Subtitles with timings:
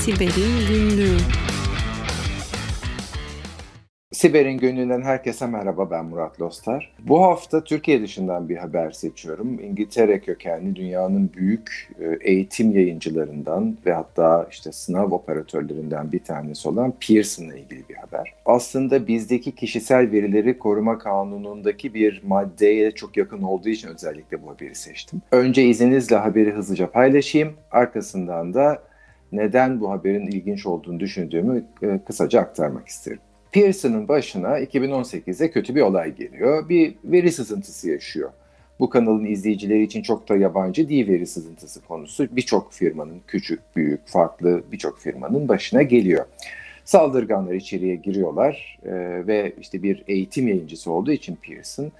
[0.00, 1.16] Siber'in Günlüğü
[4.12, 6.92] Siber'in gönlünden herkese merhaba ben Murat Lostar.
[6.98, 9.60] Bu hafta Türkiye dışından bir haber seçiyorum.
[9.60, 16.94] İngiltere kökenli dünyanın büyük e, eğitim yayıncılarından ve hatta işte sınav operatörlerinden bir tanesi olan
[17.08, 18.34] Pearson'la ilgili bir haber.
[18.46, 24.74] Aslında bizdeki kişisel verileri koruma kanunundaki bir maddeye çok yakın olduğu için özellikle bu haberi
[24.74, 25.22] seçtim.
[25.32, 27.52] Önce izninizle haberi hızlıca paylaşayım.
[27.70, 28.89] Arkasından da
[29.32, 33.18] neden bu haberin ilginç olduğunu düşündüğümü e, kısaca aktarmak isterim.
[33.52, 36.68] Pearson'ın başına 2018'de kötü bir olay geliyor.
[36.68, 38.30] Bir veri sızıntısı yaşıyor.
[38.80, 42.36] Bu kanalın izleyicileri için çok da yabancı değil veri sızıntısı konusu.
[42.36, 46.24] Birçok firmanın küçük, büyük, farklı birçok firmanın başına geliyor.
[46.84, 48.92] Saldırganlar içeriye giriyorlar e,
[49.26, 51.92] ve işte bir eğitim yayıncısı olduğu için Pearson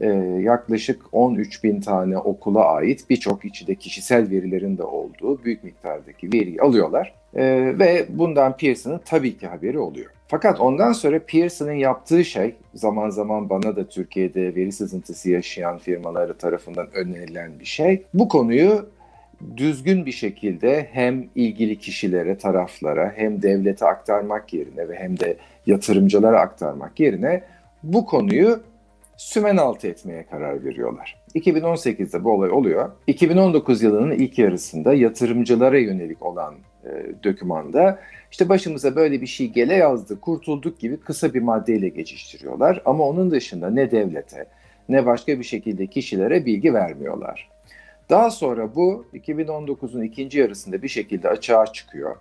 [0.00, 0.08] e,
[0.40, 6.60] yaklaşık 13 bin tane okula ait birçok içinde kişisel verilerin de olduğu büyük miktardaki veriyi
[6.60, 7.14] alıyorlar.
[7.34, 7.44] E,
[7.78, 10.10] ve bundan Pearson'ın tabii ki haberi oluyor.
[10.28, 16.38] Fakat ondan sonra Pearson'ın yaptığı şey zaman zaman bana da Türkiye'de veri sızıntısı yaşayan firmaları
[16.38, 18.02] tarafından önerilen bir şey.
[18.14, 18.86] Bu konuyu
[19.56, 26.40] düzgün bir şekilde hem ilgili kişilere, taraflara hem devlete aktarmak yerine ve hem de yatırımcılara
[26.40, 27.42] aktarmak yerine
[27.82, 28.60] bu konuyu
[29.16, 31.22] sümen altı etmeye karar veriyorlar.
[31.34, 32.90] 2018'de bu olay oluyor.
[33.06, 36.88] 2019 yılının ilk yarısında yatırımcılara yönelik olan e,
[37.24, 37.98] dökümanda
[38.30, 42.82] işte başımıza böyle bir şey gele yazdı, kurtulduk gibi kısa bir maddeyle geçiştiriyorlar.
[42.84, 44.46] Ama onun dışında ne devlete
[44.88, 47.48] ne başka bir şekilde kişilere bilgi vermiyorlar.
[48.10, 52.16] Daha sonra bu 2019'un ikinci yarısında bir şekilde açığa çıkıyor.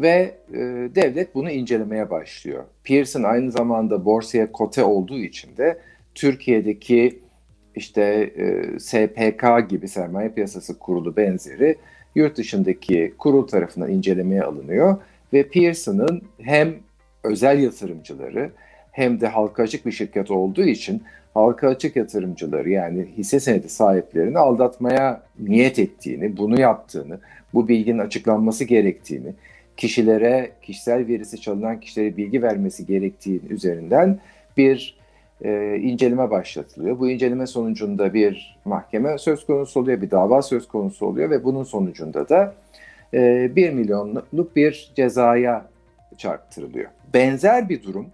[0.00, 0.58] Ve e,
[0.94, 2.64] devlet bunu incelemeye başlıyor.
[2.84, 5.78] Pearson aynı zamanda borsaya kote olduğu için de
[6.14, 7.18] Türkiye'deki
[7.76, 8.02] işte
[8.36, 11.76] e, SPK gibi sermaye piyasası kurulu benzeri
[12.14, 14.96] yurt dışındaki kurul tarafından incelemeye alınıyor
[15.32, 16.74] ve Pearson'ın hem
[17.24, 18.50] özel yatırımcıları
[18.92, 21.02] hem de halka açık bir şirket olduğu için
[21.34, 27.18] halka açık yatırımcıları yani hisse senedi sahiplerini aldatmaya niyet ettiğini, bunu yaptığını,
[27.54, 29.34] bu bilginin açıklanması gerektiğini,
[29.76, 34.18] kişilere, kişisel verisi çalınan kişilere bilgi vermesi gerektiğini üzerinden
[34.56, 35.00] bir
[35.44, 36.98] e, inceleme başlatılıyor.
[36.98, 41.64] Bu inceleme sonucunda bir mahkeme söz konusu oluyor, bir dava söz konusu oluyor ve bunun
[41.64, 42.54] sonucunda da
[43.14, 45.66] e, 1 milyonluk bir cezaya
[46.16, 46.90] çarptırılıyor.
[47.14, 48.06] Benzer bir durum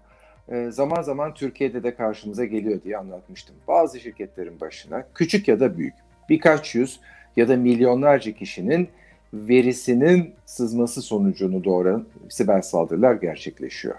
[0.49, 3.55] e, zaman zaman Türkiye'de de karşımıza geliyor diye anlatmıştım.
[3.67, 5.93] Bazı şirketlerin başına küçük ya da büyük
[6.29, 6.99] birkaç yüz
[7.37, 8.89] ya da milyonlarca kişinin
[9.33, 13.95] verisinin sızması sonucunu doğuran siber saldırılar gerçekleşiyor.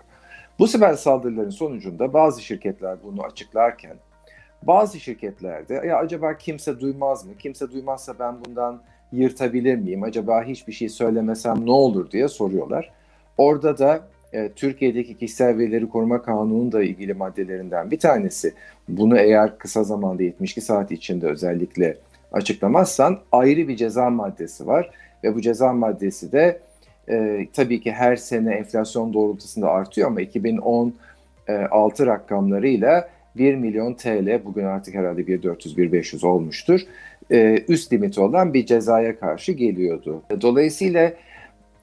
[0.58, 3.96] Bu siber saldırıların sonucunda bazı şirketler bunu açıklarken
[4.62, 7.32] bazı şirketlerde ya acaba kimse duymaz mı?
[7.38, 8.80] Kimse duymazsa ben bundan
[9.12, 10.02] yırtabilir miyim?
[10.02, 12.92] Acaba hiçbir şey söylemesem ne olur diye soruyorlar.
[13.38, 14.00] Orada da
[14.32, 18.54] e, Türkiye'deki kişisel verileri koruma kanunun da ilgili maddelerinden bir tanesi.
[18.88, 21.96] Bunu eğer kısa zamanda 72 saat içinde özellikle
[22.32, 24.90] açıklamazsan ayrı bir ceza maddesi var
[25.24, 26.60] ve bu ceza maddesi de
[27.10, 34.64] e, tabii ki her sene enflasyon doğrultusunda artıyor ama 2016 rakamlarıyla 1 milyon TL bugün
[34.64, 36.80] artık herhalde 1.400-1.500 olmuştur.
[37.32, 40.22] E, üst limiti olan bir cezaya karşı geliyordu.
[40.40, 41.12] Dolayısıyla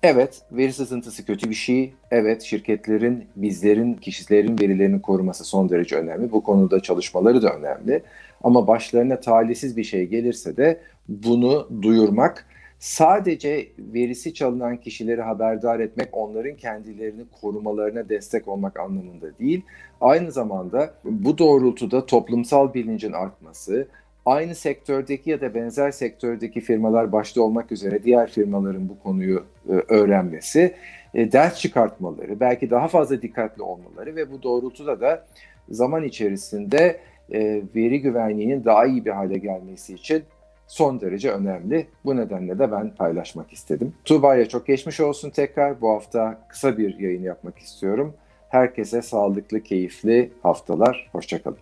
[0.04, 1.94] evet veri sızıntısı kötü bir şey.
[2.12, 6.32] Evet şirketlerin, bizlerin, kişilerin verilerini koruması son derece önemli.
[6.32, 8.02] Bu konuda çalışmaları da önemli.
[8.44, 12.46] Ama başlarına talihsiz bir şey gelirse de bunu duyurmak
[12.86, 19.62] sadece verisi çalınan kişileri haberdar etmek, onların kendilerini korumalarına destek olmak anlamında değil.
[20.02, 23.88] Aynı zamanda bu doğrultuda toplumsal bilincin artması,
[24.26, 29.74] aynı sektördeki ya da benzer sektördeki firmalar başta olmak üzere diğer firmaların bu konuyu e,
[29.74, 30.76] öğrenmesi,
[31.14, 35.26] e, ders çıkartmaları, belki daha fazla dikkatli olmaları ve bu doğrultuda da
[35.70, 37.00] zaman içerisinde
[37.32, 40.24] e, veri güvenliğinin daha iyi bir hale gelmesi için
[40.68, 41.88] son derece önemli.
[42.06, 43.94] Bu nedenle de ben paylaşmak istedim.
[44.06, 45.82] Tuğba'ya çok geçmiş olsun tekrar.
[45.82, 48.14] Bu hafta kısa bir yayın yapmak istiyorum.
[48.50, 51.10] Herkese sağlıklı, keyifli haftalar.
[51.12, 51.58] Hoşçakalın.